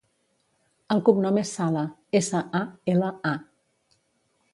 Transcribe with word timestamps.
El 0.95 1.01
cognom 1.09 1.37
és 1.41 1.51
Sala: 1.59 1.83
essa, 2.21 2.41
a, 2.61 2.61
ela, 2.95 3.11
a. 3.33 3.35